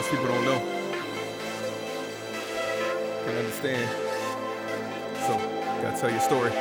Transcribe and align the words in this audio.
Sometimes 0.00 0.08
people 0.10 0.34
don't 0.34 0.44
know. 0.44 0.58
Can 3.24 3.36
understand. 3.36 3.90
So, 5.26 5.36
gotta 5.82 6.00
tell 6.00 6.10
your 6.10 6.20
story. 6.20 6.52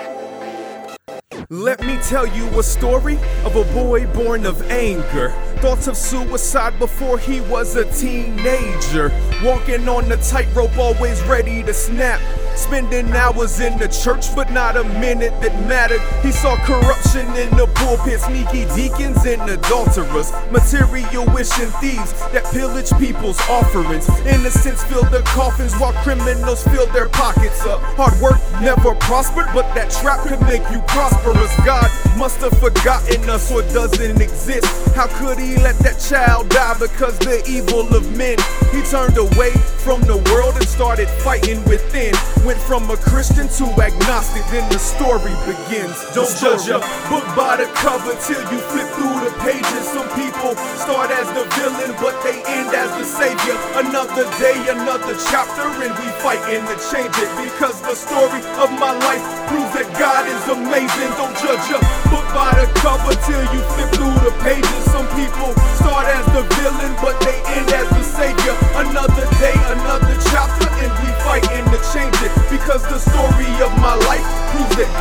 Let 1.49 1.81
me 1.81 1.97
tell 2.03 2.27
you 2.27 2.47
a 2.59 2.63
story 2.63 3.17
of 3.45 3.55
a 3.55 3.63
boy 3.73 4.07
born 4.07 4.45
of 4.45 4.61
anger. 4.69 5.29
Thoughts 5.59 5.87
of 5.87 5.95
suicide 5.95 6.77
before 6.79 7.17
he 7.17 7.41
was 7.41 7.75
a 7.75 7.85
teenager. 7.93 9.09
Walking 9.43 9.87
on 9.87 10.09
the 10.09 10.17
tightrope, 10.17 10.77
always 10.77 11.21
ready 11.23 11.63
to 11.63 11.73
snap. 11.73 12.19
Spending 12.59 13.11
hours 13.13 13.61
in 13.61 13.79
the 13.79 13.87
church, 13.87 14.35
but 14.35 14.51
not 14.51 14.77
a 14.77 14.83
minute 14.99 15.33
that 15.41 15.55
mattered. 15.67 16.01
He 16.21 16.31
saw 16.31 16.55
corruption 16.67 17.25
in 17.33 17.49
the 17.57 17.65
pulpit, 17.73 18.19
sneaky 18.19 18.67
deacons 18.75 19.25
and 19.25 19.41
adulterers, 19.49 20.31
material 20.51 21.25
wishing 21.33 21.71
thieves 21.81 22.13
that 22.29 22.45
pillage 22.51 22.91
people's 22.99 23.39
offerings. 23.49 24.07
Innocents 24.27 24.83
fill 24.83 25.03
their 25.09 25.23
coffins 25.23 25.73
while 25.77 25.93
criminals 26.03 26.61
fill 26.67 26.85
their 26.93 27.09
pockets 27.09 27.65
up. 27.65 27.81
Hard 27.97 28.13
work 28.21 28.37
never 28.61 28.93
prospered, 28.95 29.47
but 29.53 29.65
that 29.73 29.89
trap 29.89 30.27
could 30.27 30.41
make 30.41 30.61
you 30.69 30.79
prosperous. 30.85 31.49
God 31.65 31.89
must 32.19 32.41
have 32.41 32.53
forgotten 32.59 33.27
us 33.29 33.49
or 33.51 33.63
doesn't 33.73 34.21
exist. 34.21 34.67
How 34.93 35.07
could 35.17 35.39
he 35.39 35.55
let 35.57 35.79
that 35.79 35.97
child 35.97 36.49
die 36.49 36.75
because 36.77 37.17
the 37.19 37.41
evil 37.49 37.87
of 37.95 38.05
men? 38.15 38.37
He 38.69 38.83
turned 38.83 39.17
away 39.17 39.51
from 39.81 40.01
the 40.01 40.21
world 40.29 40.55
and 40.55 40.67
started 40.67 41.07
fighting 41.25 41.63
within. 41.65 42.13
Went 42.49 42.65
from 42.65 42.89
a 42.89 42.97
Christian 42.97 43.45
to 43.61 43.69
agnostic, 43.77 44.41
then 44.49 44.65
the 44.73 44.81
story 44.81 45.37
begins. 45.45 45.93
Don't 46.17 46.33
judge 46.41 46.65
a 46.65 46.81
book 47.05 47.21
by 47.37 47.61
the 47.61 47.69
cover 47.77 48.17
till 48.25 48.41
you 48.49 48.57
flip 48.73 48.89
through 48.97 49.21
the 49.21 49.29
pages. 49.45 49.85
Some 49.93 50.09
people 50.17 50.57
start 50.81 51.13
as 51.13 51.29
the 51.37 51.45
villain, 51.53 51.93
but 52.01 52.17
they 52.25 52.41
end 52.49 52.73
as 52.73 52.89
the 52.97 53.05
savior. 53.05 53.53
Another 53.77 54.25
day, 54.41 54.57
another 54.65 55.13
chapter, 55.29 55.61
and 55.61 55.93
we 55.93 56.09
fighting 56.25 56.65
to 56.65 56.75
change 56.89 57.13
it. 57.21 57.29
Because 57.37 57.77
the 57.85 57.93
story 57.93 58.41
of 58.57 58.73
my 58.81 58.97
life 58.97 59.21
proves 59.45 59.69
that 59.77 59.85
God 60.01 60.25
is 60.25 60.41
amazing. 60.49 61.13
Don't 61.21 61.37
judge 61.45 61.69
a 61.69 61.77
book 62.09 62.25
by 62.33 62.49
the 62.57 62.65
cover 62.81 63.13
till 63.29 63.45
you 63.53 63.61
flip 63.77 63.93
through 63.93 64.17
the 64.25 64.33
pages. 64.41 64.81
Some 64.89 65.05
people 65.13 65.53
start 65.77 66.09
as 66.09 66.25
the 66.33 66.41
villain, 66.57 66.97
but 66.97 67.13
they 67.21 67.37
end 67.61 67.69
as 67.77 67.78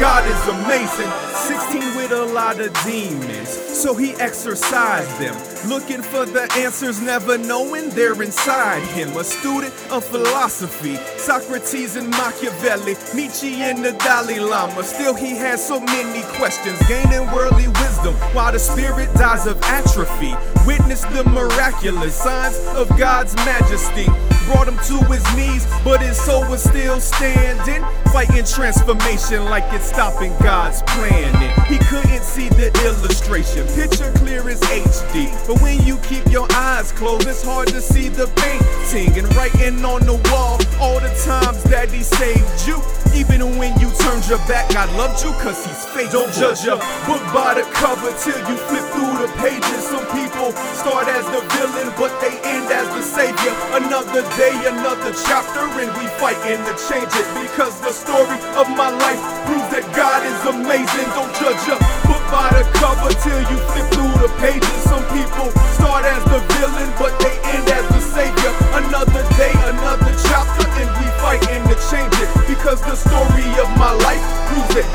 God 0.00 0.24
is 0.30 0.46
amazing. 0.46 1.10
16 1.34 1.88
with 2.09 2.19
a 2.19 2.33
lot 2.33 2.61
of 2.61 2.73
demons, 2.84 3.48
so 3.48 3.95
he 3.95 4.12
exorcised 4.14 5.11
them. 5.20 5.34
Looking 5.69 6.03
for 6.03 6.25
the 6.25 6.51
answers, 6.56 7.01
never 7.01 7.37
knowing 7.37 7.91
they're 7.91 8.20
inside 8.23 8.83
him. 8.95 9.17
A 9.17 9.25
student 9.25 9.75
of 9.91 10.05
philosophy, 10.05 10.97
Socrates 11.17 11.97
and 11.97 12.09
Machiavelli, 12.11 12.95
Nietzsche 13.14 13.55
and 13.56 13.84
the 13.84 13.92
Dalai 13.92 14.39
Lama. 14.39 14.83
Still, 14.83 15.14
he 15.14 15.31
has 15.36 15.67
so 15.67 15.81
many 15.81 16.23
questions, 16.36 16.79
gaining 16.86 17.27
worldly 17.33 17.69
wisdom 17.69 18.14
while 18.33 18.53
the 18.53 18.59
spirit 18.59 19.12
dies 19.14 19.47
of 19.47 19.61
atrophy. 19.62 20.34
Witness 20.67 21.03
the 21.06 21.25
miraculous 21.25 22.14
signs 22.14 22.56
of 22.77 22.89
God's 22.98 23.34
majesty. 23.36 24.06
Brought 24.47 24.69
him 24.69 24.79
to 24.89 25.05
his 25.12 25.25
knees, 25.36 25.67
but 25.84 26.01
his 26.01 26.17
soul 26.17 26.41
was 26.48 26.62
still 26.62 27.01
standing. 27.01 27.84
Fighting 28.12 28.45
transformation 28.45 29.45
like 29.45 29.64
it's 29.75 29.89
stopping 29.89 30.33
God's 30.41 30.83
planning. 30.86 31.53
He 31.67 31.77
couldn't 32.02 32.22
see 32.22 32.48
the 32.50 32.70
illustration, 32.86 33.66
picture 33.74 34.12
clear 34.16 34.48
as 34.48 34.60
HD. 34.60 35.27
But 35.46 35.60
when 35.60 35.84
you 35.84 35.96
keep 35.98 36.27
your 36.30 36.46
eyes 36.52 36.92
closed, 36.92 37.27
it's 37.27 37.42
hard 37.42 37.68
to 37.68 37.80
see 37.80 38.08
the 38.08 38.27
painting. 38.36 39.18
And 39.18 39.34
writing 39.34 39.84
on 39.84 40.02
the 40.06 40.14
wall 40.30 40.58
all 40.80 41.00
the 41.00 41.12
times 41.24 41.62
that 41.64 41.90
he 41.90 42.02
saved 42.02 42.67
you. 42.67 42.80
Even 43.14 43.58
when 43.58 43.78
you 43.80 43.87
turned 44.18 44.30
your 44.30 44.48
back, 44.48 44.68
God 44.73 44.90
loved 44.96 45.23
you 45.23 45.30
cause 45.39 45.64
he's 45.64 45.84
faithful. 45.95 46.27
Don't 46.27 46.33
judge 46.34 46.67
a 46.67 46.77
book 47.06 47.23
by 47.30 47.55
the 47.55 47.64
cover 47.74 48.11
till 48.18 48.39
you 48.48 48.56
flip 48.67 48.84
through 48.90 49.14
the 49.23 49.30
pages. 49.39 49.83
Some 49.86 50.06
people 50.11 50.52
start 50.74 51.06
as 51.08 51.24
the 51.30 51.42
villain, 51.55 51.92
but 51.98 52.11
they 52.20 52.34
end 52.42 52.67
as 52.70 52.89
the 52.95 53.02
savior. 53.02 53.55
Another 53.79 54.23
day, 54.34 54.55
another 54.67 55.12
chapter, 55.27 55.62
and 55.62 55.90
we 55.98 56.06
fighting 56.18 56.58
to 56.67 56.74
change 56.90 57.12
it. 57.14 57.29
Because 57.39 57.79
the 57.80 57.92
story 57.92 58.39
of 58.58 58.67
my 58.74 58.90
life 58.90 59.23
proves 59.46 59.68
that 59.74 59.86
God 59.95 60.24
is 60.27 60.40
amazing. 60.46 61.08
Don't 61.14 61.33
judge 61.39 61.62
a 61.70 61.77
book 62.08 62.24
by 62.33 62.50
the 62.58 62.64
cover 62.79 63.12
till 63.23 63.39
you 63.39 63.58
flip 63.70 63.86
through 63.95 64.14
the 64.18 64.30
pages. 64.42 64.79
Some 64.89 65.05
people 65.14 65.50
start 65.79 66.05
as 66.05 66.23
the 66.27 66.40
villain, 66.58 66.90
but 66.98 67.14
they 67.23 67.35
end 67.55 67.68
as 67.70 67.86
the 67.95 68.02
savior. 68.02 68.52
Another 68.74 69.23
day, 69.39 69.55
another 69.70 70.12
chapter, 70.27 70.67
and 70.80 70.90
we 70.98 71.06
fighting 71.23 71.62
to 71.70 71.77
change 71.90 72.14
it. 72.18 72.30
Because 72.48 72.80
the 72.83 72.96
story 72.96 73.46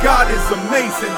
God 0.01 0.31
is 0.31 0.51
amazing. 0.51 1.11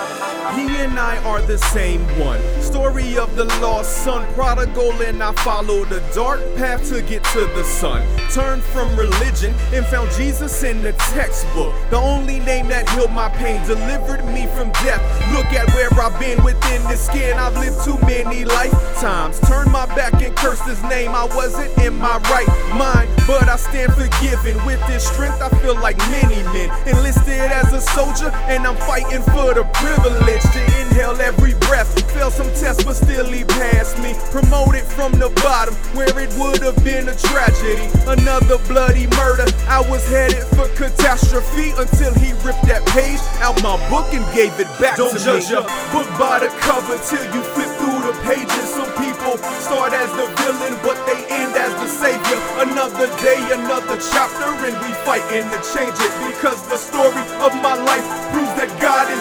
He 0.55 0.67
and 0.77 0.97
I 0.97 1.21
are 1.23 1.41
the 1.41 1.57
same 1.57 2.01
one. 2.17 2.39
Story 2.61 3.17
of 3.17 3.35
the 3.35 3.43
lost 3.61 4.03
son, 4.03 4.25
prodigal, 4.35 4.93
and 5.01 5.21
I 5.21 5.33
followed 5.43 5.89
the 5.89 5.99
dark 6.13 6.39
path 6.55 6.87
to 6.89 7.01
get 7.01 7.25
to 7.35 7.41
the 7.55 7.63
sun. 7.63 8.01
Turned 8.31 8.63
from 8.63 8.95
religion 8.95 9.53
and 9.73 9.85
found 9.87 10.09
Jesus 10.11 10.63
in 10.63 10.81
the 10.81 10.93
textbook. 11.11 11.73
The 11.89 11.97
only 11.97 12.39
name 12.39 12.69
that 12.69 12.89
healed 12.91 13.11
my 13.11 13.27
pain, 13.29 13.61
delivered 13.67 14.23
me 14.25 14.47
from 14.55 14.71
death. 14.83 15.03
Look 15.33 15.47
at 15.47 15.67
where 15.75 15.91
I've 15.99 16.17
been 16.19 16.41
within 16.43 16.81
this 16.87 17.05
skin. 17.05 17.37
I've 17.37 17.57
lived 17.57 17.83
too 17.83 17.99
many 18.05 18.45
lifetimes. 18.45 19.39
Turned 19.41 19.71
my 19.71 19.85
back 19.87 20.13
and 20.21 20.35
cursed 20.37 20.63
his 20.63 20.81
name. 20.83 21.11
I 21.11 21.25
wasn't 21.35 21.77
in 21.79 21.97
my 21.97 22.17
right 22.31 22.47
mind, 22.79 23.09
but 23.27 23.49
I 23.49 23.57
stand 23.57 23.93
forgiven. 23.93 24.55
With 24.65 24.79
this 24.87 25.05
strength, 25.05 25.41
I 25.41 25.49
feel 25.59 25.75
like 25.75 25.97
many 26.09 26.41
men. 26.55 26.71
Enlisted 26.87 27.51
as 27.51 27.73
a 27.73 27.81
soldier, 27.81 28.31
and 28.47 28.65
I'm 28.65 28.77
fighting 28.87 29.21
for 29.33 29.53
the 29.53 29.67
privilege 29.73 30.44
to 30.53 30.61
inhale 30.81 31.19
every 31.21 31.53
breath. 31.67 31.93
Failed 32.15 32.33
some 32.33 32.47
tests, 32.55 32.83
but 32.83 32.95
still 32.95 33.25
he 33.25 33.43
passed 33.43 33.97
me. 33.99 34.13
Promoted 34.31 34.83
from 34.83 35.11
the 35.13 35.29
bottom, 35.43 35.73
where 35.97 36.11
it 36.19 36.31
would 36.39 36.61
have 36.63 36.77
been 36.83 37.09
a 37.09 37.15
tragedy. 37.15 37.87
Another 38.07 38.57
bloody 38.67 39.07
murder. 39.19 39.45
I 39.67 39.81
was 39.89 40.07
headed 40.07 40.43
for 40.55 40.67
catastrophe 40.79 41.71
until 41.77 42.13
he 42.15 42.31
ripped 42.45 42.63
that 42.71 42.85
page 42.95 43.19
out 43.43 43.59
my 43.63 43.75
book 43.89 44.07
and 44.13 44.23
gave 44.35 44.53
it 44.59 44.69
back 44.79 44.95
Don't 44.95 45.11
to 45.11 45.19
judge 45.19 45.49
me. 45.51 45.57
a 45.57 45.63
book 45.91 46.07
by 46.19 46.39
the 46.39 46.51
cover 46.61 46.95
till 47.09 47.25
you 47.33 47.41
flip 47.55 47.67
through 47.81 48.01
the 48.05 48.15
pages. 48.23 48.65
Some 48.71 48.91
people 48.95 49.35
start 49.59 49.91
as 49.91 50.07
the 50.15 50.27
villain, 50.45 50.77
but 50.85 50.95
they 51.09 51.19
end 51.33 51.51
as 51.57 51.73
the 51.81 51.89
savior. 51.89 52.39
Another 52.63 53.09
day, 53.19 53.39
another 53.51 53.97
chapter, 53.99 54.47
and 54.69 54.75
we 54.79 54.91
fighting 55.03 55.49
to 55.51 55.59
change 55.75 55.97
it. 55.99 56.13
Because 56.31 56.61
the 56.71 56.77
story 56.77 57.25
of 57.43 57.51
my 57.59 57.75
life 57.75 58.05
proves 58.31 58.35
that 58.35 58.35
God 58.35 58.44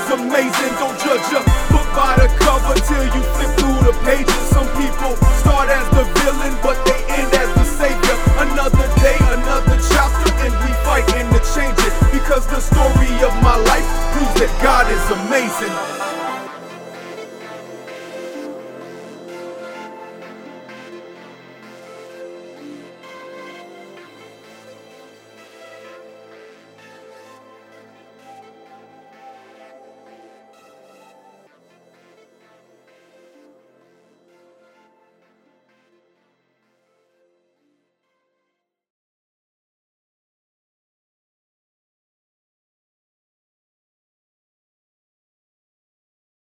is 0.04 0.10
amazing. 0.12 0.72
Don't 0.78 0.98
judge 1.00 1.28
a 1.32 1.40
book 1.72 1.88
by 1.96 2.16
the 2.20 2.28
cover 2.40 2.74
till 2.74 3.04
you 3.04 3.22
flip 3.36 3.52
through 3.56 3.80
the 3.88 3.94
pages. 4.04 4.42
Some 4.52 4.68
people 4.76 5.16
start 5.40 5.68
as 5.68 5.86
the 5.90 6.04
villain, 6.20 6.56
but 6.62 6.76
they 6.84 6.98
end 7.08 7.32
as 7.32 7.50
the 7.54 7.64
savior. 7.64 8.16
Another 8.38 8.88
day, 9.00 9.16
another 9.32 9.76
chapter, 9.92 10.32
and 10.44 10.52
we 10.62 10.70
fighting 10.84 11.26
to 11.32 11.40
change 11.54 11.78
it. 11.78 11.94
Because 12.12 12.46
the 12.46 12.60
story 12.60 13.12
of 13.24 13.32
my 13.42 13.56
life 13.56 13.88
proves 14.12 14.34
that 14.40 14.52
God 14.62 14.90
is 14.90 15.04
amazing. 15.10 16.03